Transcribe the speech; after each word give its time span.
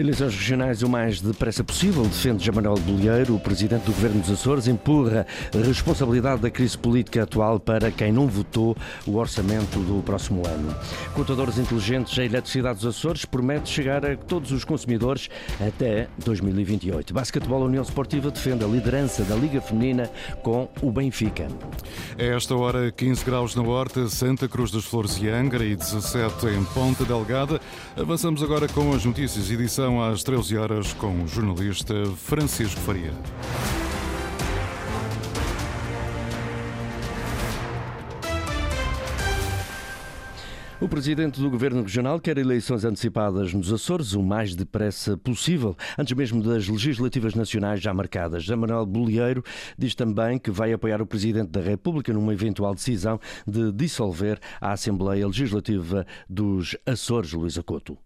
Eleições 0.00 0.34
regionais 0.34 0.82
o 0.82 0.88
mais 0.88 1.20
depressa 1.20 1.62
possível, 1.62 2.04
defende 2.04 2.42
Jamanuel 2.42 2.76
Bolheiro. 2.76 3.34
O 3.34 3.38
presidente 3.38 3.82
do 3.82 3.92
governo 3.92 4.20
dos 4.22 4.30
Açores 4.30 4.66
empurra 4.66 5.26
a 5.54 5.58
responsabilidade 5.58 6.40
da 6.40 6.50
crise 6.50 6.78
política 6.78 7.24
atual 7.24 7.60
para 7.60 7.90
quem 7.90 8.10
não 8.10 8.26
votou 8.26 8.74
o 9.06 9.18
orçamento 9.18 9.78
do 9.80 10.02
próximo 10.02 10.40
ano. 10.46 10.74
Contadores 11.12 11.58
inteligentes, 11.58 12.18
a 12.18 12.24
eletricidade 12.24 12.78
dos 12.78 12.96
Açores 12.96 13.26
promete 13.26 13.68
chegar 13.68 14.06
a 14.06 14.16
todos 14.16 14.52
os 14.52 14.64
consumidores 14.64 15.28
até 15.60 16.08
2028. 16.24 17.12
Basquetebol 17.12 17.66
União 17.66 17.82
Esportiva 17.82 18.30
defende 18.30 18.64
a 18.64 18.68
liderança 18.68 19.22
da 19.24 19.36
Liga 19.36 19.60
Feminina 19.60 20.10
com 20.42 20.66
o 20.80 20.90
Benfica. 20.90 21.46
É 22.16 22.34
esta 22.34 22.56
hora 22.56 22.90
15 22.90 23.22
graus 23.22 23.54
na 23.54 23.62
Horta, 23.62 24.08
Santa 24.08 24.48
Cruz 24.48 24.70
das 24.70 24.86
Flores 24.86 25.18
e 25.20 25.28
Angra 25.28 25.62
e 25.62 25.76
17 25.76 26.46
em 26.46 26.64
Ponta 26.64 27.04
Delgada. 27.04 27.60
Avançamos 27.98 28.42
agora 28.42 28.66
com 28.66 28.94
as 28.94 29.04
notícias, 29.04 29.50
edição 29.50 29.89
às 29.98 30.22
13 30.22 30.58
horas 30.58 30.92
com 30.92 31.22
o 31.22 31.26
jornalista 31.26 31.94
Francisco 32.16 32.78
Faria. 32.80 33.14
O 40.80 40.88
presidente 40.88 41.38
do 41.38 41.50
Governo 41.50 41.82
Regional 41.82 42.18
quer 42.18 42.38
eleições 42.38 42.86
antecipadas 42.86 43.52
nos 43.52 43.70
Açores 43.70 44.14
o 44.14 44.22
mais 44.22 44.54
depressa 44.54 45.14
possível, 45.14 45.76
antes 45.98 46.14
mesmo 46.14 46.42
das 46.42 46.68
legislativas 46.68 47.34
nacionais 47.34 47.82
já 47.82 47.92
marcadas. 47.92 48.44
Já 48.44 48.56
Manuel 48.56 48.86
Bolieiro 48.86 49.42
diz 49.76 49.94
também 49.94 50.38
que 50.38 50.50
vai 50.50 50.72
apoiar 50.72 51.02
o 51.02 51.06
presidente 51.06 51.50
da 51.50 51.60
República 51.60 52.12
numa 52.12 52.32
eventual 52.32 52.74
decisão 52.74 53.18
de 53.46 53.70
dissolver 53.72 54.38
a 54.58 54.72
Assembleia 54.72 55.26
Legislativa 55.26 56.06
dos 56.26 56.74
Açores, 56.86 57.32
Luísa 57.32 57.60
Acoto. 57.60 57.98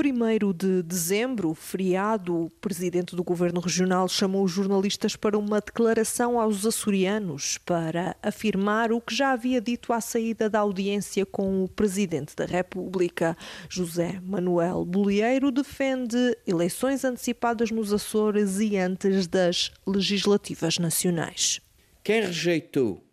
1 0.00 0.52
de 0.52 0.82
dezembro, 0.84 1.52
feriado, 1.54 2.44
o 2.44 2.50
presidente 2.60 3.16
do 3.16 3.24
governo 3.24 3.58
regional 3.58 4.08
chamou 4.08 4.44
os 4.44 4.52
jornalistas 4.52 5.16
para 5.16 5.36
uma 5.36 5.60
declaração 5.60 6.38
aos 6.40 6.64
açorianos 6.64 7.58
para 7.58 8.14
afirmar 8.22 8.92
o 8.92 9.00
que 9.00 9.12
já 9.12 9.32
havia 9.32 9.60
dito 9.60 9.92
à 9.92 10.00
saída 10.00 10.48
da 10.48 10.60
audiência 10.60 11.26
com 11.26 11.64
o 11.64 11.68
presidente 11.68 12.36
da 12.36 12.44
República. 12.44 13.36
José 13.68 14.20
Manuel 14.22 14.84
Bolieiro 14.84 15.50
defende 15.50 16.36
eleições 16.46 17.04
antecipadas 17.04 17.72
nos 17.72 17.92
Açores 17.92 18.60
e 18.60 18.76
antes 18.76 19.26
das 19.26 19.72
legislativas 19.84 20.78
nacionais. 20.78 21.60
Quem 22.04 22.20
rejeitou 22.20 23.04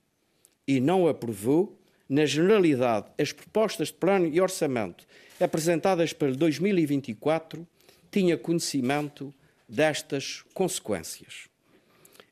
e 0.67 0.79
não 0.79 1.07
aprovou, 1.07 1.81
na 2.07 2.25
generalidade, 2.25 3.07
as 3.19 3.31
propostas 3.31 3.87
de 3.87 3.95
plano 3.95 4.27
e 4.27 4.39
orçamento 4.39 5.05
apresentadas 5.39 6.13
para 6.13 6.31
2024 6.31 7.67
tinha 8.11 8.37
conhecimento 8.37 9.33
destas 9.67 10.43
consequências. 10.53 11.49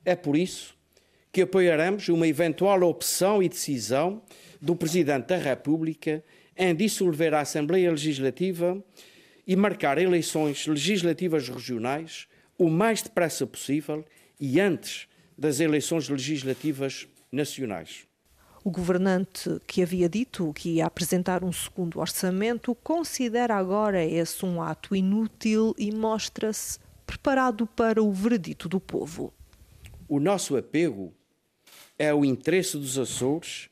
É 0.04 0.14
por 0.14 0.36
isso 0.36 0.74
que 1.32 1.42
apoiaremos 1.42 2.08
uma 2.08 2.28
eventual 2.28 2.82
opção 2.82 3.42
e 3.42 3.48
decisão 3.48 4.22
do 4.60 4.76
Presidente 4.76 5.26
da 5.26 5.36
República 5.36 6.22
em 6.56 6.74
dissolver 6.74 7.34
a 7.34 7.40
Assembleia 7.40 7.90
Legislativa 7.90 8.82
e 9.46 9.56
marcar 9.56 9.98
eleições 9.98 10.66
legislativas 10.66 11.48
regionais 11.48 12.26
o 12.56 12.70
mais 12.70 13.02
depressa 13.02 13.46
possível 13.46 14.04
e 14.40 14.60
antes 14.60 15.08
das 15.36 15.58
eleições 15.58 16.08
legislativas 16.08 17.08
nacionais. 17.32 18.06
O 18.64 18.70
governante 18.70 19.60
que 19.66 19.82
havia 19.82 20.08
dito 20.08 20.50
que 20.54 20.76
ia 20.76 20.86
apresentar 20.86 21.44
um 21.44 21.52
segundo 21.52 22.00
orçamento 22.00 22.74
considera 22.76 23.54
agora 23.54 24.02
esse 24.02 24.42
um 24.46 24.62
ato 24.62 24.96
inútil 24.96 25.74
e 25.76 25.92
mostra-se 25.92 26.78
preparado 27.06 27.66
para 27.66 28.02
o 28.02 28.10
veredito 28.10 28.66
do 28.66 28.80
povo. 28.80 29.34
O 30.08 30.18
nosso 30.18 30.56
apego 30.56 31.12
é 31.98 32.14
o 32.14 32.24
interesse 32.24 32.78
dos 32.78 32.98
Açores 32.98 33.68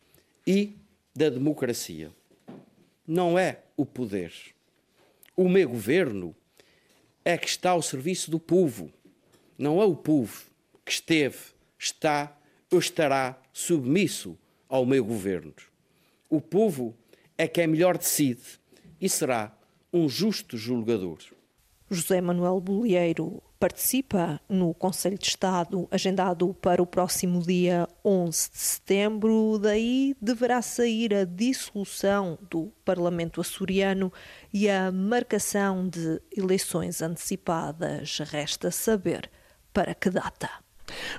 e 0.47 0.77
da 1.17 1.31
democracia. 1.31 2.11
Não 3.07 3.39
é 3.39 3.61
o 3.75 3.87
poder. 3.87 4.35
O 5.35 5.49
meu 5.49 5.71
governo 5.71 6.37
é 7.25 7.39
que 7.39 7.49
está 7.49 7.71
ao 7.71 7.81
serviço 7.81 8.31
do 8.31 8.39
povo. 8.39 8.93
Não 9.57 9.81
é 9.81 9.87
o 9.87 9.97
povo 9.97 10.45
que 10.85 10.93
esteve, 10.93 11.39
está 11.79 12.37
ou 12.71 12.79
estará 12.79 13.41
submisso 13.55 14.37
ao 14.73 14.87
meu 14.87 15.05
governo. 15.05 15.53
O 16.31 16.41
povo 16.41 16.97
é 17.37 17.47
quem 17.47 17.67
melhor 17.67 17.99
decide 17.99 18.41
e 18.99 19.07
será 19.07 19.55
um 19.93 20.09
justo 20.09 20.57
julgador. 20.57 21.19
José 21.91 22.23
Manuel 22.23 22.59
Bolieiro 22.59 23.43
participa 23.61 24.41
no 24.49 24.73
Conselho 24.73 25.19
de 25.19 25.27
Estado 25.27 25.87
agendado 25.91 26.55
para 26.55 26.83
o 26.83 26.87
próximo 26.87 27.43
dia 27.43 27.87
11 28.03 28.51
de 28.51 28.59
setembro. 28.59 29.59
Daí 29.59 30.17
deverá 30.19 30.63
sair 30.63 31.13
a 31.13 31.25
dissolução 31.27 32.39
do 32.51 32.73
Parlamento 32.83 33.43
açoriano 33.43 34.11
e 34.55 34.71
a 34.71 34.91
marcação 34.91 35.87
de 35.87 36.19
eleições 36.35 37.03
antecipadas. 37.03 38.21
Resta 38.21 38.71
saber 38.71 39.31
para 39.71 39.95
que 39.95 40.09
data. 40.09 40.49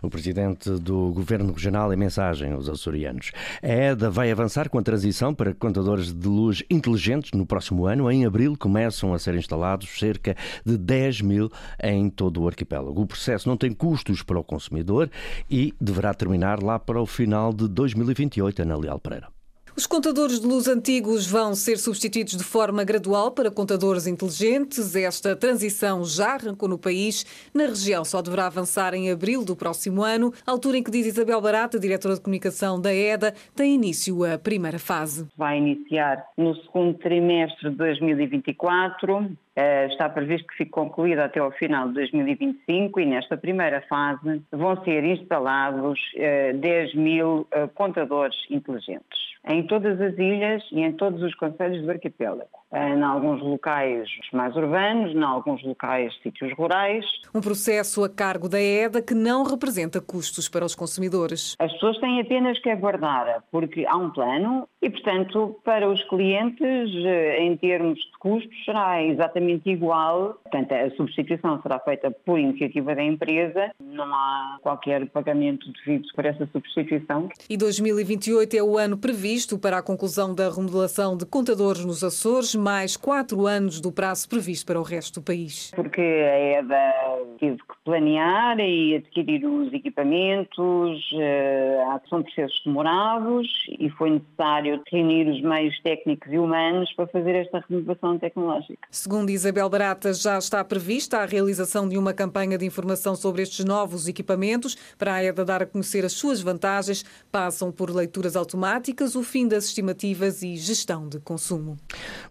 O 0.02 0.10
presidente 0.10 0.70
do 0.72 1.12
Governo 1.12 1.54
Regional 1.54 1.94
em 1.94 1.98
mensagem 1.98 2.52
aos 2.52 2.70
açorianos. 2.70 3.32
A 3.62 3.68
EDA 3.68 4.10
vai 4.10 4.32
avançar 4.32 4.70
com 4.70 4.78
a 4.78 4.84
transição 4.84 5.34
para 5.34 5.54
contadores 5.54 6.14
de 6.14 6.28
luz 6.28 6.64
inteligentes 6.70 7.32
no 7.32 7.46
próximo 7.46 7.86
ano. 7.86 8.10
Em 8.10 8.26
abril 8.26 8.56
começam 8.58 9.14
a 9.14 9.20
ser 9.20 9.36
instalados 9.36 9.90
cerca 9.98 10.36
de 10.66 10.78
10 10.78 11.22
mil 11.22 11.52
em 11.82 12.10
todo 12.10 12.42
o 12.42 12.48
arquipélago. 12.48 13.02
O 13.02 13.08
processo 13.08 13.48
não 13.48 13.58
tem 13.58 13.72
custos 13.72 14.22
para 14.22 14.40
o 14.40 14.44
consumidor 14.44 15.10
e 15.50 15.74
deverá 15.80 16.14
terminar 16.14 16.62
lá 16.62 16.80
para 16.80 17.02
o 17.02 17.06
final 17.06 17.54
de 17.54 17.68
2028, 17.68 18.62
Ana 18.62 18.78
Leal 18.78 19.00
Pereira. 19.00 19.43
Os 19.76 19.88
contadores 19.88 20.40
de 20.40 20.46
luz 20.46 20.68
antigos 20.68 21.26
vão 21.26 21.56
ser 21.56 21.78
substituídos 21.78 22.38
de 22.38 22.44
forma 22.44 22.84
gradual 22.84 23.32
para 23.32 23.50
contadores 23.50 24.06
inteligentes. 24.06 24.96
Esta 24.96 25.36
transição 25.36 26.06
já 26.06 26.36
arrancou 26.36 26.70
no 26.70 26.78
país. 26.78 27.26
Na 27.52 27.64
região 27.64 28.06
só 28.06 28.22
deverá 28.22 28.46
avançar 28.46 28.94
em 28.94 29.10
abril 29.10 29.44
do 29.44 29.56
próximo 29.56 30.04
ano, 30.04 30.32
altura 30.46 30.78
em 30.78 30.84
que, 30.84 30.92
diz 30.92 31.08
Isabel 31.08 31.42
Barata, 31.42 31.80
diretora 31.80 32.14
de 32.14 32.22
comunicação 32.22 32.80
da 32.80 32.94
EDA, 32.94 33.34
tem 33.56 33.74
início 33.74 34.24
a 34.24 34.38
primeira 34.38 34.78
fase. 34.78 35.28
Vai 35.36 35.58
iniciar 35.58 36.24
no 36.38 36.56
segundo 36.56 36.94
trimestre 37.00 37.72
de 37.72 37.76
2024 37.76 39.36
Uh, 39.56 39.86
está 39.92 40.10
previsto 40.10 40.48
que 40.48 40.56
fique 40.56 40.72
concluída 40.72 41.26
até 41.26 41.40
ao 41.40 41.52
final 41.52 41.88
de 41.90 41.94
2025 41.94 43.00
e 43.00 43.06
nesta 43.06 43.38
primeira 43.38 43.82
fase 43.82 44.42
vão 44.52 44.84
ser 44.84 45.04
instalados 45.04 46.00
uh, 46.16 46.58
10 46.58 46.96
mil 46.96 47.42
uh, 47.42 47.68
contadores 47.76 48.36
inteligentes 48.50 49.23
em 49.48 49.64
todas 49.68 50.00
as 50.00 50.18
ilhas 50.18 50.64
e 50.72 50.81
em 50.81 50.94
todos 50.94 51.22
os 51.22 51.36
conselhos 51.36 51.84
do 51.84 51.92
arquipélago. 51.92 52.50
Em 52.74 53.04
alguns 53.04 53.42
locais 53.42 54.09
mais 54.31 54.56
urbanos, 54.56 55.14
em 55.14 55.22
alguns 55.22 55.62
locais 55.64 56.12
sítios 56.24 56.52
rurais. 56.54 57.06
Um 57.36 57.42
processo 57.42 58.04
a 58.04 58.09
cargo 58.09 58.50
da 58.50 58.59
EDA 58.59 59.02
que 59.02 59.14
não 59.14 59.44
representa 59.44 60.02
custos 60.02 60.50
para 60.50 60.66
os 60.66 60.74
consumidores. 60.74 61.56
As 61.59 61.72
pessoas 61.74 62.00
têm 62.00 62.20
apenas 62.20 62.58
que 62.59 62.70
aguardar, 62.70 63.44
porque 63.52 63.86
há 63.86 63.96
um 63.96 64.09
plano 64.09 64.68
e, 64.81 64.90
portanto, 64.90 65.60
para 65.64 65.88
os 65.88 66.02
clientes, 66.10 66.90
eh, 67.06 67.44
em 67.44 67.56
termos 67.58 68.00
de 68.00 68.18
custos, 68.20 68.66
será 68.66 69.04
exatamente 69.04 69.70
igual. 69.70 70.40
Portanto, 70.44 70.72
a 70.72 70.90
substituição 70.96 71.62
será 71.62 71.80
feita 71.80 72.10
por 72.10 72.40
iniciativa 72.40 72.96
da 72.96 73.04
empresa, 73.04 73.72
não 73.80 74.06
há 74.06 74.58
qualquer 74.62 75.08
pagamento 75.10 75.72
devido 75.86 76.07
por 76.16 76.25
essa 76.25 76.48
substituição. 76.51 77.30
E 77.50 77.56
2028 77.56 78.56
é 78.56 78.63
o 78.63 78.78
ano 78.78 78.98
previsto 78.98 79.32
previsto 79.33 79.57
para 79.57 79.80
a 79.80 79.81
conclusão 79.81 80.35
da 80.35 80.47
remodelação 80.47 81.18
de 81.18 81.25
contadores 81.25 81.83
nos 81.83 82.03
Açores, 82.03 82.53
mais 82.53 82.95
quatro 82.95 83.47
anos 83.47 83.81
do 83.81 83.91
prazo 83.91 84.30
previsto 84.30 84.63
para 84.63 84.80
o 84.80 84.83
resto 84.83 85.19
do 85.19 85.24
país. 85.24 85.71
Porque 85.75 86.01
a 86.01 86.59
EDA 86.59 86.94
teve 87.39 87.57
que 87.57 87.74
planear 87.83 88.59
e 88.59 88.95
adquirir 88.95 89.44
os 89.44 89.74
equipamentos, 89.74 91.01
eh, 91.19 91.83
são 92.09 92.21
processos 92.21 92.62
demorados 92.63 93.47
e 93.80 93.89
foi 93.89 94.12
necessário 94.12 94.81
reunir 94.91 95.27
os 95.27 95.41
meios 95.41 95.80
técnicos 95.81 96.31
e 96.31 96.38
humanos 96.38 96.94
para 96.94 97.07
fazer 97.07 97.35
esta 97.35 97.63
renovação 97.68 98.19
tecnológica. 98.19 98.88
Segundo 98.91 99.31
Isabel 99.31 99.68
Barata, 99.68 100.13
já 100.13 100.38
está 100.38 100.63
prevista 100.63 101.18
a 101.18 101.25
realização 101.25 101.89
de 101.89 101.97
uma 101.97 102.13
campanha 102.13 102.57
de 102.57 102.65
informação 102.65 103.15
sobre 103.15 103.41
estes 103.41 103.65
novos 103.65 104.07
equipamentos. 104.07 104.75
Para 104.95 105.15
a 105.15 105.24
EDA 105.24 105.44
dar 105.44 105.63
a 105.63 105.65
conhecer 105.65 106.06
as 106.06 106.13
suas 106.13 106.39
vantagens, 106.39 107.03
passam 107.31 107.71
por 107.71 107.89
leituras 107.89 108.35
automáticas, 108.35 109.15
o 109.15 109.23
fim 109.24 109.48
das 109.48 109.66
estimativas 109.66 110.42
e 110.42 110.56
gestão 110.56 111.08
de 111.08 111.20
consumo. 111.20 111.78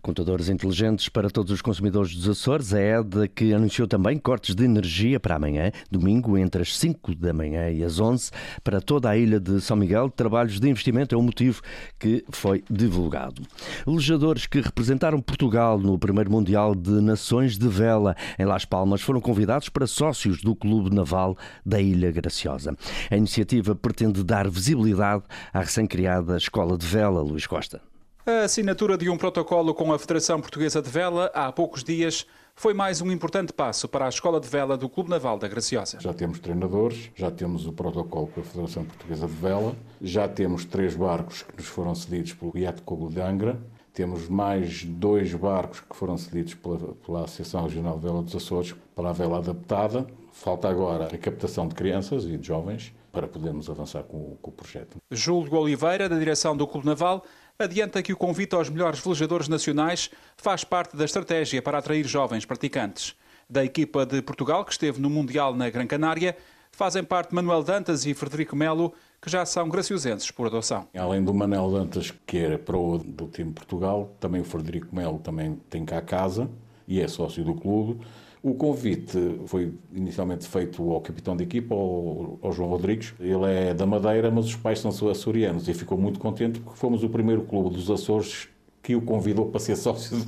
Contadores 0.01 0.49
inteligentes 0.49 1.09
para 1.09 1.31
todos 1.31 1.53
os 1.53 1.63
consumidores 1.63 2.15
dos 2.15 2.29
Açores. 2.29 2.73
A 2.75 2.81
EDA 2.81 3.29
que 3.29 3.53
anunciou 3.53 3.87
também 3.87 4.19
cortes 4.19 4.55
de 4.55 4.65
energia 4.65 5.21
para 5.21 5.37
amanhã, 5.37 5.71
domingo, 5.91 6.37
entre 6.39 6.63
as 6.63 6.77
5 6.77 7.15
da 7.15 7.33
manhã 7.33 7.71
e 7.71 7.85
as 7.85 8.01
11, 8.01 8.31
para 8.65 8.81
toda 8.81 9.09
a 9.11 9.17
ilha 9.17 9.39
de 9.39 9.61
São 9.61 9.77
Miguel. 9.77 10.11
Trabalhos 10.11 10.59
de 10.59 10.69
investimento 10.69 11.15
é 11.15 11.19
o 11.19 11.23
motivo 11.23 11.63
que 11.99 12.25
foi 12.31 12.65
divulgado. 12.71 13.43
Lejadores 13.87 14.47
que 14.47 14.61
representaram 14.61 15.21
Portugal 15.21 15.79
no 15.79 15.99
primeiro 15.99 16.31
Mundial 16.31 16.75
de 16.75 17.01
Nações 17.01 17.59
de 17.59 17.69
Vela 17.69 18.17
em 18.39 18.45
Las 18.45 18.65
Palmas 18.65 19.01
foram 19.01 19.21
convidados 19.21 19.69
para 19.69 19.87
sócios 19.87 20.43
do 20.43 20.55
Clube 20.55 20.95
Naval 20.95 21.37
da 21.65 21.81
Ilha 21.81 22.11
Graciosa. 22.11 22.77
A 23.11 23.17
iniciativa 23.17 23.75
pretende 23.75 24.23
dar 24.25 24.49
visibilidade 24.49 25.25
à 25.53 25.61
recém-criada 25.61 26.37
Escola 26.37 26.77
de 26.77 26.87
Vela, 26.87 27.23
Luís 27.23 27.47
Costa. 27.47 27.92
A 28.25 28.45
assinatura 28.45 28.97
de 28.97 29.11
um 29.11 29.17
protocolo 29.17 29.75
com 29.75 29.93
a 29.93 29.99
Federação 29.99 30.41
Portuguesa 30.41 30.81
de 30.81 30.89
Vela 30.89 31.29
há 31.35 31.51
poucos 31.51 31.83
dias 31.83 32.25
foi 32.55 32.73
mais 32.73 33.01
um 33.01 33.11
importante 33.11 33.53
passo 33.53 33.89
para 33.89 34.07
a 34.07 34.09
Escola 34.09 34.39
de 34.39 34.47
Vela 34.47 34.77
do 34.77 34.89
Clube 34.89 35.11
Naval 35.11 35.37
da 35.37 35.49
Graciosa. 35.49 35.99
Já 36.01 36.15
temos 36.15 36.39
treinadores, 36.39 37.11
já 37.17 37.33
temos 37.33 37.67
o 37.67 37.73
protocolo 37.73 38.29
com 38.29 38.41
a 38.41 38.45
Federação 38.45 38.85
Portuguesa 38.85 39.27
de 39.27 39.33
Vela, 39.33 39.75
já 40.01 40.29
temos 40.29 40.65
três 40.65 40.95
barcos 40.95 41.43
que 41.43 41.57
nos 41.57 41.67
foram 41.67 41.97
cedidos 41.97 42.33
pelo 42.35 42.57
Iate 42.57 42.83
Clube 42.83 43.13
de 43.13 43.21
Angra, 43.21 43.61
temos 43.93 44.29
mais 44.29 44.85
dois 44.85 45.35
barcos 45.35 45.81
que 45.81 45.97
foram 45.97 46.17
cedidos 46.17 46.55
pela, 46.55 46.95
pela 47.05 47.25
Associação 47.25 47.65
Regional 47.65 47.97
de 47.99 48.05
Vela 48.05 48.23
dos 48.23 48.37
Açores 48.37 48.73
para 48.95 49.11
a 49.11 49.13
vela 49.13 49.39
adaptada. 49.39 50.07
Falta 50.31 50.69
agora 50.69 51.09
a 51.13 51.19
captação 51.19 51.67
de 51.67 51.75
crianças 51.75 52.25
e 52.25 52.39
de 52.39 52.47
jovens 52.47 52.95
para 53.13 53.29
podermos 53.29 53.69
avançar 53.69 54.03
com, 54.05 54.37
com 54.41 54.51
o 54.51 54.55
projeto. 54.55 54.97
Júlio 55.11 55.55
Oliveira, 55.55 56.09
da 56.09 56.19
direção 56.19 56.57
do 56.57 56.67
Clube 56.67 56.87
Naval, 56.87 57.23
adianta 57.63 58.03
que 58.03 58.13
o 58.13 58.17
convite 58.17 58.55
aos 58.55 58.69
melhores 58.69 59.01
velejadores 59.01 59.49
nacionais 59.49 60.11
faz 60.37 60.65
parte 60.65 60.97
da 60.97 61.05
estratégia 61.05 61.63
para 61.63 61.79
atrair 61.79 62.07
jovens 62.07 62.45
praticantes. 62.45 63.15
Da 63.49 63.65
equipa 63.65 64.07
de 64.07 64.23
Portugal, 64.23 64.65
que 64.65 64.73
esteve 64.73 65.01
no 65.01 65.11
Mundial 65.11 65.55
na 65.55 65.69
Gran 65.69 65.87
Canária, 65.87 66.37
fazem 66.71 67.05
parte 67.05 67.35
Manuel 67.35 67.63
Dantas 67.63 68.07
e 68.07 68.15
Frederico 68.15 68.57
Melo, 68.57 68.93
que 69.21 69.31
já 69.31 69.45
são 69.45 69.69
graciosenses 69.69 70.31
por 70.31 70.47
adoção. 70.47 70.89
Além 70.97 71.23
do 71.23 71.33
Manuel 71.33 71.71
Dantas, 71.71 72.13
que 72.27 72.39
era 72.39 72.59
pro 72.59 72.99
do 72.99 73.29
time 73.29 73.53
Portugal, 73.53 74.17
também 74.19 74.41
o 74.41 74.45
Frederico 74.45 74.95
Melo 74.95 75.19
também 75.19 75.61
tem 75.69 75.85
cá 75.85 75.99
a 75.99 76.03
casa 76.03 76.51
e 76.89 77.01
é 77.01 77.07
sócio 77.07 77.45
do 77.45 77.55
clube. 77.55 78.05
O 78.43 78.55
convite 78.55 79.41
foi 79.47 79.73
inicialmente 79.95 80.49
feito 80.49 80.91
ao 80.91 81.01
capitão 81.01 81.37
de 81.37 81.45
equipa, 81.45 81.75
ao, 81.75 82.41
ao, 82.43 82.53
João 82.53 82.71
Rodrigues. 82.71 83.15
Ele 83.21 83.45
é 83.45 83.73
da 83.73 83.87
Madeira, 83.87 84.33
mas 84.33 84.47
os 84.47 84.57
pais 84.57 84.81
são 84.81 84.91
açorianos 85.09 85.69
e 85.69 85.75
ficou 85.75 85.97
muito 85.97 86.19
contente 86.19 86.59
porque 86.59 86.77
fomos 86.77 87.05
o 87.05 87.09
primeiro 87.09 87.43
clube 87.43 87.71
dos 87.71 87.89
Açores 87.89 88.49
que 88.83 88.97
o 88.97 89.03
convidou 89.03 89.47
para 89.47 89.61
ser 89.61 89.77
sócio 89.79 90.19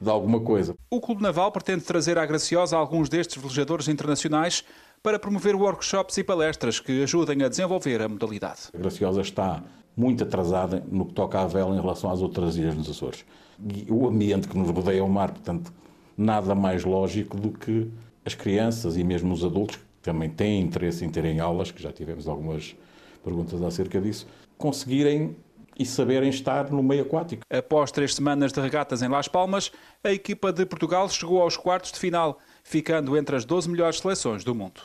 de 0.00 0.08
alguma 0.08 0.38
coisa. 0.38 0.76
O 0.88 1.00
Clube 1.00 1.20
Naval 1.20 1.50
pretende 1.50 1.82
trazer 1.82 2.16
à 2.16 2.24
Graciosa 2.24 2.76
alguns 2.76 3.08
destes 3.08 3.42
velejadores 3.42 3.88
internacionais 3.88 4.62
para 5.02 5.18
promover 5.18 5.56
workshops 5.56 6.16
e 6.16 6.22
palestras 6.22 6.78
que 6.78 7.02
ajudem 7.02 7.42
a 7.42 7.48
desenvolver 7.48 8.00
a 8.00 8.08
modalidade. 8.08 8.68
A 8.72 8.78
Graciosa 8.78 9.20
está 9.20 9.64
muito 9.96 10.22
atrasada 10.22 10.84
no 10.88 11.06
que 11.06 11.12
toca 11.12 11.40
à 11.40 11.46
vela 11.46 11.74
em 11.74 11.80
relação 11.80 12.08
às 12.10 12.22
outras 12.22 12.56
ilhas 12.56 12.76
nos 12.76 12.88
Açores. 12.88 13.24
E 13.60 13.90
o 13.90 14.06
ambiente 14.06 14.46
que 14.46 14.56
nos 14.56 14.70
rodeia 14.70 15.00
é 15.00 15.02
o 15.02 15.08
mar, 15.08 15.32
portanto, 15.32 15.72
nada 16.18 16.52
mais 16.54 16.84
lógico 16.84 17.36
do 17.36 17.52
que 17.52 17.88
as 18.24 18.34
crianças 18.34 18.96
e 18.96 19.04
mesmo 19.04 19.32
os 19.32 19.44
adultos, 19.44 19.76
que 19.76 19.82
também 20.02 20.28
têm 20.28 20.60
interesse 20.60 21.04
em 21.04 21.08
terem 21.08 21.38
aulas, 21.38 21.70
que 21.70 21.80
já 21.80 21.92
tivemos 21.92 22.26
algumas 22.26 22.74
perguntas 23.22 23.62
acerca 23.62 24.00
disso, 24.00 24.26
conseguirem 24.58 25.36
e 25.78 25.86
saberem 25.86 26.28
estar 26.28 26.70
no 26.72 26.82
meio 26.82 27.02
aquático. 27.02 27.42
Após 27.48 27.92
três 27.92 28.14
semanas 28.14 28.52
de 28.52 28.60
regatas 28.60 29.00
em 29.00 29.08
Las 29.08 29.28
Palmas, 29.28 29.70
a 30.02 30.10
equipa 30.10 30.52
de 30.52 30.66
Portugal 30.66 31.08
chegou 31.08 31.40
aos 31.40 31.56
quartos 31.56 31.92
de 31.92 32.00
final 32.00 32.40
ficando 32.68 33.16
entre 33.16 33.34
as 33.34 33.46
12 33.46 33.70
melhores 33.70 33.98
seleções 33.98 34.44
do 34.44 34.54
mundo. 34.54 34.82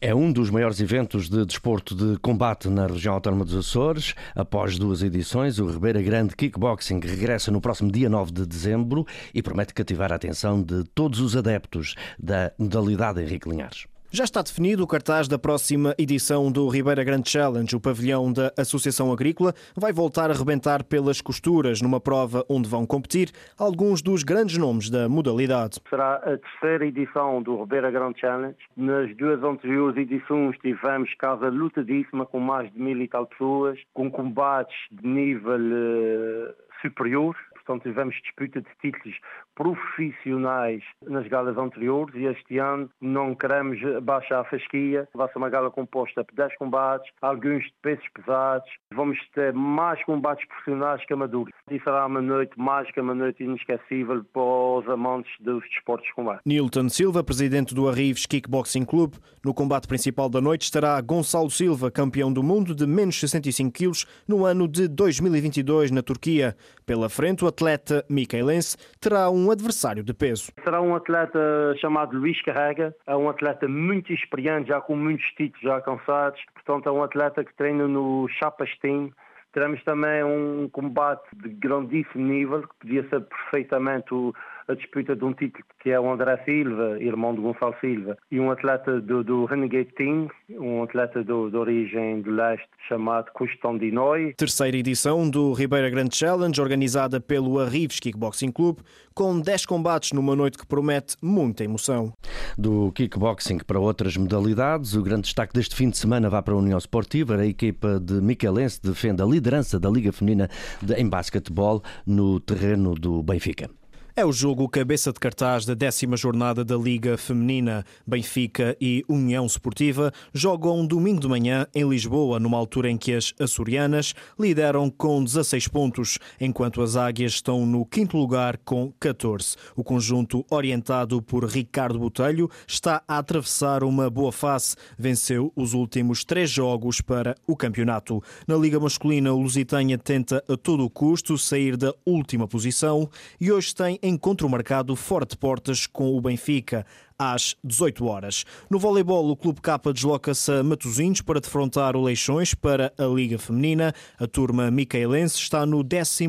É 0.00 0.14
um 0.14 0.32
dos 0.32 0.48
maiores 0.48 0.80
eventos 0.80 1.28
de 1.28 1.44
desporto 1.44 1.94
de 1.94 2.18
combate 2.18 2.66
na 2.68 2.86
região 2.86 3.12
autónoma 3.12 3.44
dos 3.44 3.54
Açores. 3.54 4.14
Após 4.34 4.78
duas 4.78 5.02
edições, 5.02 5.58
o 5.58 5.66
Ribeira 5.66 6.00
Grande 6.00 6.34
Kickboxing 6.34 6.98
regressa 7.00 7.50
no 7.50 7.60
próximo 7.60 7.92
dia 7.92 8.08
9 8.08 8.32
de 8.32 8.46
dezembro 8.46 9.06
e 9.34 9.42
promete 9.42 9.74
cativar 9.74 10.10
a 10.12 10.16
atenção 10.16 10.62
de 10.62 10.82
todos 10.94 11.20
os 11.20 11.36
adeptos 11.36 11.94
da 12.18 12.52
modalidade 12.58 13.20
Henrique 13.20 13.50
Linhares. 13.50 13.86
Já 14.12 14.24
está 14.24 14.42
definido 14.42 14.82
o 14.82 14.88
cartaz 14.88 15.28
da 15.28 15.38
próxima 15.38 15.94
edição 15.96 16.50
do 16.50 16.68
Ribeira 16.68 17.04
Grande 17.04 17.30
Challenge. 17.30 17.76
O 17.76 17.80
pavilhão 17.80 18.32
da 18.32 18.52
Associação 18.58 19.12
Agrícola 19.12 19.54
vai 19.76 19.92
voltar 19.92 20.32
a 20.32 20.34
rebentar 20.34 20.82
pelas 20.82 21.20
costuras 21.20 21.80
numa 21.80 22.00
prova 22.00 22.44
onde 22.48 22.68
vão 22.68 22.84
competir 22.84 23.30
alguns 23.56 24.02
dos 24.02 24.24
grandes 24.24 24.58
nomes 24.58 24.90
da 24.90 25.08
modalidade. 25.08 25.78
Será 25.88 26.16
a 26.16 26.36
terceira 26.36 26.86
edição 26.86 27.40
do 27.40 27.60
Ribeira 27.60 27.88
Grande 27.92 28.18
Challenge. 28.18 28.56
Nas 28.76 29.16
duas 29.16 29.44
anteriores 29.44 29.96
edições 29.96 30.58
tivemos 30.58 31.14
casa 31.14 31.48
lutadíssima 31.48 32.26
com 32.26 32.40
mais 32.40 32.68
de 32.72 32.80
mil 32.80 33.00
e 33.00 33.06
tal 33.06 33.26
pessoas, 33.26 33.78
com 33.94 34.10
combates 34.10 34.74
de 34.90 35.06
nível 35.06 35.52
uh, 35.54 36.52
superior 36.82 37.36
Portanto, 37.70 37.84
tivemos 37.84 38.16
disputa 38.22 38.60
de 38.60 38.68
títulos 38.82 39.16
profissionais 39.54 40.82
nas 41.06 41.28
galas 41.28 41.56
anteriores 41.56 42.12
e 42.16 42.24
este 42.24 42.58
ano 42.58 42.90
não 43.00 43.32
queremos 43.32 43.78
baixar 44.02 44.40
a 44.40 44.44
fasquia. 44.44 45.08
Vai 45.14 45.28
ser 45.28 45.38
uma 45.38 45.48
gala 45.48 45.70
composta 45.70 46.24
por 46.24 46.34
10 46.34 46.56
combates, 46.56 47.08
alguns 47.22 47.62
de 47.62 47.72
pesos 47.80 48.04
pesados. 48.12 48.68
Vamos 48.92 49.18
ter 49.34 49.52
mais 49.52 50.02
combates 50.04 50.44
profissionais 50.48 51.04
que 51.06 51.12
amadores. 51.12 51.54
E 51.70 51.78
será 51.78 52.06
uma 52.06 52.20
noite 52.20 52.58
mágica, 52.58 53.00
uma 53.02 53.14
noite 53.14 53.44
inesquecível 53.44 54.24
para 54.32 54.42
os 54.42 54.88
amantes 54.88 55.30
dos 55.38 55.62
desportos 55.68 56.08
de 56.08 56.14
combate. 56.14 56.40
Nilton 56.44 56.88
Silva, 56.88 57.22
presidente 57.22 57.72
do 57.72 57.88
Arrives 57.88 58.26
Kickboxing 58.26 58.84
Club. 58.84 59.14
No 59.44 59.54
combate 59.54 59.86
principal 59.86 60.28
da 60.28 60.40
noite 60.40 60.62
estará 60.62 61.00
Gonçalo 61.00 61.50
Silva, 61.50 61.88
campeão 61.88 62.32
do 62.32 62.42
mundo 62.42 62.74
de 62.74 62.84
menos 62.84 63.20
65 63.20 63.70
quilos 63.70 64.06
no 64.26 64.44
ano 64.44 64.66
de 64.66 64.88
2022 64.88 65.92
na 65.92 66.02
Turquia. 66.02 66.56
Pela 66.84 67.08
frente, 67.08 67.44
o 67.44 67.46
atleta 67.46 67.59
micaelense 68.08 68.76
terá 69.00 69.30
um 69.30 69.50
adversário 69.50 70.02
de 70.02 70.14
peso. 70.14 70.52
Será 70.64 70.80
um 70.80 70.94
atleta 70.94 71.38
chamado 71.80 72.16
Luís 72.16 72.40
Carrega, 72.42 72.94
é 73.06 73.16
um 73.16 73.28
atleta 73.28 73.68
muito 73.68 74.12
experiente, 74.12 74.68
já 74.68 74.80
com 74.80 74.96
muitos 74.96 75.26
títulos 75.36 75.62
já 75.62 75.74
alcançados, 75.74 76.40
portanto 76.54 76.88
é 76.88 76.92
um 76.92 77.02
atleta 77.02 77.44
que 77.44 77.54
treina 77.54 77.86
no 77.86 78.28
Chapas 78.28 78.70
Team, 78.80 79.10
Teremos 79.52 79.82
também 79.82 80.22
um 80.22 80.68
combate 80.68 81.24
de 81.34 81.48
grandíssimo 81.48 82.24
nível, 82.24 82.62
que 82.62 82.74
podia 82.80 83.08
ser 83.08 83.20
perfeitamente 83.22 84.14
o, 84.14 84.32
a 84.70 84.74
disputa 84.74 85.16
de 85.16 85.24
um 85.24 85.32
título 85.32 85.64
que 85.82 85.90
é 85.90 85.98
o 85.98 86.12
André 86.12 86.36
Silva, 86.44 86.98
irmão 87.00 87.34
de 87.34 87.40
Gonçalo 87.40 87.74
Silva, 87.80 88.16
e 88.30 88.38
um 88.38 88.50
atleta 88.50 89.00
do, 89.00 89.24
do 89.24 89.44
Renegade 89.46 89.88
Team, 89.96 90.28
um 90.50 90.82
atleta 90.82 91.24
do, 91.24 91.50
de 91.50 91.56
origem 91.56 92.20
do 92.20 92.30
leste 92.30 92.68
chamado 92.86 93.30
Custão 93.32 93.78
Dinoi. 93.78 94.34
Terceira 94.34 94.76
edição 94.76 95.28
do 95.28 95.52
Ribeira 95.52 95.88
Grande 95.88 96.16
Challenge, 96.16 96.60
organizada 96.60 97.20
pelo 97.20 97.58
Arrives 97.58 97.98
Kickboxing 97.98 98.52
Club, 98.52 98.78
com 99.14 99.40
10 99.40 99.66
combates 99.66 100.12
numa 100.12 100.36
noite 100.36 100.58
que 100.58 100.66
promete 100.66 101.16
muita 101.22 101.64
emoção. 101.64 102.12
Do 102.56 102.92
kickboxing 102.92 103.58
para 103.66 103.80
outras 103.80 104.16
modalidades, 104.16 104.94
o 104.94 105.02
grande 105.02 105.22
destaque 105.22 105.54
deste 105.54 105.74
fim 105.74 105.88
de 105.90 105.98
semana 105.98 106.28
vai 106.28 106.42
para 106.42 106.54
a 106.54 106.58
União 106.58 106.78
Esportiva. 106.78 107.36
A 107.36 107.46
equipa 107.46 107.98
de 107.98 108.20
Miquelense 108.20 108.80
defende 108.82 109.22
a 109.22 109.26
liderança 109.26 109.80
da 109.80 109.88
Liga 109.88 110.12
Feminina 110.12 110.48
de, 110.82 110.94
em 110.94 111.08
basquetebol 111.08 111.82
no 112.06 112.38
terreno 112.38 112.94
do 112.94 113.22
Benfica. 113.22 113.79
É 114.20 114.24
o 114.26 114.32
jogo 114.32 114.68
cabeça 114.68 115.10
de 115.14 115.18
cartaz 115.18 115.64
da 115.64 115.72
décima 115.72 116.14
jornada 116.14 116.62
da 116.62 116.76
Liga 116.76 117.16
Feminina. 117.16 117.86
Benfica 118.06 118.76
e 118.78 119.02
União 119.08 119.46
Esportiva 119.46 120.12
jogam 120.30 120.84
domingo 120.86 121.22
de 121.22 121.26
manhã 121.26 121.66
em 121.74 121.88
Lisboa, 121.88 122.38
numa 122.38 122.58
altura 122.58 122.90
em 122.90 122.98
que 122.98 123.14
as 123.14 123.32
açorianas 123.40 124.14
lideram 124.38 124.90
com 124.90 125.24
16 125.24 125.68
pontos, 125.68 126.18
enquanto 126.38 126.82
as 126.82 126.96
águias 126.96 127.32
estão 127.32 127.64
no 127.64 127.86
quinto 127.86 128.18
lugar 128.18 128.58
com 128.58 128.92
14. 129.00 129.56
O 129.74 129.82
conjunto, 129.82 130.44
orientado 130.50 131.22
por 131.22 131.46
Ricardo 131.46 131.98
Botelho, 131.98 132.50
está 132.68 133.02
a 133.08 133.16
atravessar 133.16 133.82
uma 133.82 134.10
boa 134.10 134.32
fase. 134.32 134.76
Venceu 134.98 135.50
os 135.56 135.72
últimos 135.72 136.26
três 136.26 136.50
jogos 136.50 137.00
para 137.00 137.34
o 137.46 137.56
campeonato. 137.56 138.22
Na 138.46 138.54
Liga 138.54 138.78
Masculina, 138.78 139.32
o 139.32 139.40
Lusitânia 139.40 139.96
tenta 139.96 140.44
a 140.46 140.58
todo 140.58 140.90
custo 140.90 141.38
sair 141.38 141.74
da 141.74 141.94
última 142.04 142.46
posição 142.46 143.08
e 143.40 143.50
hoje 143.50 143.74
tem 143.74 143.98
encontro 144.10 144.48
marcado 144.48 144.94
forte 144.94 145.36
portas 145.36 145.86
com 145.86 146.16
o 146.16 146.20
Benfica. 146.20 146.84
Às 147.20 147.54
18 147.62 148.06
horas. 148.06 148.46
No 148.70 148.78
voleibol, 148.78 149.28
o 149.28 149.36
Clube 149.36 149.60
K 149.60 149.78
desloca-se 149.92 150.50
a 150.50 150.62
Matosinhos 150.62 151.20
para 151.20 151.38
defrontar 151.38 151.94
o 151.94 152.02
Leixões 152.02 152.54
para 152.54 152.90
a 152.96 153.04
Liga 153.04 153.38
Feminina. 153.38 153.92
A 154.18 154.26
turma 154.26 154.70
micaelense 154.70 155.36
está 155.36 155.66
no 155.66 155.80
11 155.80 156.26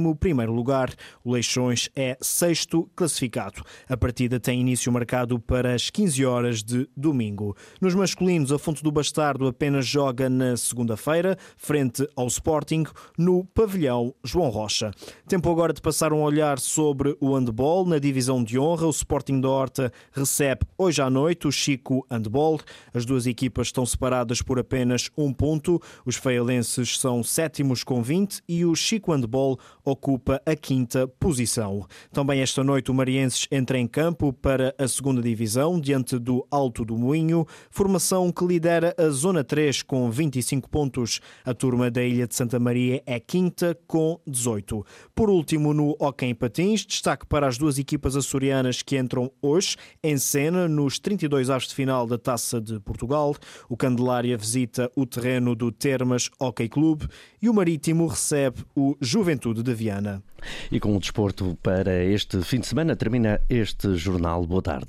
lugar. 0.47 0.93
O 1.23 1.31
Leixões 1.31 1.89
é 1.95 2.17
sexto 2.19 2.89
classificado. 2.93 3.63
A 3.87 3.95
partida 3.95 4.37
tem 4.37 4.59
início 4.59 4.91
marcado 4.91 5.39
para 5.39 5.73
as 5.73 5.89
15 5.89 6.25
horas 6.25 6.61
de 6.61 6.89
domingo. 6.97 7.55
Nos 7.79 7.95
masculinos, 7.95 8.51
a 8.51 8.59
Fonte 8.59 8.83
do 8.83 8.91
Bastardo 8.91 9.47
apenas 9.47 9.87
joga 9.87 10.29
na 10.29 10.57
segunda-feira, 10.57 11.37
frente 11.55 12.05
ao 12.17 12.27
Sporting, 12.27 12.83
no 13.17 13.45
pavilhão 13.45 14.13
João 14.25 14.49
Rocha. 14.49 14.91
Tempo 15.25 15.49
agora 15.49 15.71
de 15.71 15.81
passar 15.81 16.11
um 16.11 16.21
olhar 16.21 16.59
sobre 16.59 17.15
o 17.21 17.33
handball. 17.33 17.85
Na 17.85 17.97
divisão 17.97 18.43
de 18.43 18.59
honra, 18.59 18.87
o 18.87 18.89
Sporting 18.89 19.39
da 19.39 19.47
Horta 19.47 19.93
recebe 20.11 20.65
hoje 20.81 20.99
à 20.99 21.09
noite 21.11 21.47
o 21.47 21.51
Chico 21.51 22.03
Handball. 22.09 22.59
As 22.91 23.05
duas 23.05 23.27
equipas 23.27 23.67
estão 23.67 23.85
separadas 23.85 24.41
por 24.41 24.57
apenas 24.57 25.11
um 25.15 25.31
ponto. 25.31 25.79
Os 26.03 26.15
feialenses 26.15 26.97
são 26.97 27.23
sétimos 27.23 27.83
com 27.83 28.01
20 28.01 28.41
e 28.49 28.65
o 28.65 28.73
Chico 28.73 29.13
Handball 29.13 29.59
ocupa 29.85 30.41
a 30.43 30.55
quinta 30.55 31.07
posição. 31.07 31.85
Também 32.11 32.41
esta 32.41 32.63
noite 32.63 32.89
o 32.89 32.95
Marienses 32.95 33.47
entra 33.51 33.77
em 33.77 33.85
campo 33.85 34.33
para 34.33 34.73
a 34.75 34.87
segunda 34.87 35.21
divisão, 35.21 35.79
diante 35.79 36.17
do 36.17 36.45
Alto 36.49 36.83
do 36.83 36.97
Moinho, 36.97 37.45
formação 37.69 38.31
que 38.31 38.43
lidera 38.43 38.95
a 38.97 39.09
Zona 39.09 39.43
3 39.43 39.83
com 39.83 40.09
25 40.09 40.67
pontos. 40.67 41.19
A 41.45 41.53
turma 41.53 41.91
da 41.91 42.03
Ilha 42.03 42.27
de 42.27 42.35
Santa 42.35 42.59
Maria 42.59 43.03
é 43.05 43.19
quinta 43.19 43.77
com 43.85 44.19
18. 44.25 44.83
Por 45.13 45.29
último, 45.29 45.75
no 45.75 45.95
Hockey 45.99 46.25
em 46.25 46.33
Patins, 46.33 46.83
destaque 46.85 47.27
para 47.27 47.47
as 47.47 47.57
duas 47.57 47.77
equipas 47.77 48.15
açorianas 48.15 48.81
que 48.81 48.97
entram 48.97 49.31
hoje 49.41 49.77
em 50.01 50.17
cena 50.17 50.70
nos 50.71 50.97
32 50.97 51.49
avos 51.49 51.67
de 51.67 51.75
final 51.75 52.07
da 52.07 52.17
Taça 52.17 52.59
de 52.59 52.79
Portugal. 52.79 53.35
O 53.69 53.77
Candelária 53.77 54.37
visita 54.37 54.89
o 54.95 55.05
terreno 55.05 55.55
do 55.55 55.71
Termas 55.71 56.29
Hockey 56.39 56.67
Clube 56.67 57.07
e 57.41 57.49
o 57.49 57.53
Marítimo 57.53 58.07
recebe 58.07 58.63
o 58.75 58.95
Juventude 58.99 59.61
de 59.61 59.73
Viana. 59.73 60.23
E 60.71 60.79
com 60.79 60.95
o 60.95 60.99
desporto 60.99 61.57
para 61.61 62.03
este 62.03 62.41
fim 62.41 62.59
de 62.59 62.67
semana 62.67 62.95
termina 62.95 63.39
este 63.49 63.95
jornal. 63.95 64.45
Boa 64.45 64.61
tarde. 64.61 64.87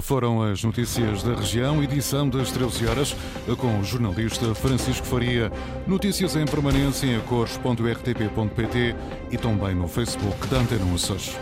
Foram 0.00 0.42
as 0.42 0.64
notícias 0.64 1.22
da 1.22 1.34
região, 1.34 1.82
edição 1.82 2.28
das 2.28 2.50
13 2.50 2.86
horas, 2.86 3.16
com 3.58 3.78
o 3.78 3.84
jornalista 3.84 4.54
Francisco 4.54 5.06
Faria. 5.06 5.52
Notícias 5.86 6.34
em 6.36 6.44
permanência 6.44 7.06
em 7.06 7.16
acores.rtp.pt 7.16 8.94
e 9.30 9.38
também 9.38 9.74
no 9.74 9.86
Facebook 9.86 10.46
da 10.48 10.58
Antena 10.58 10.94
Açores. 10.94 11.36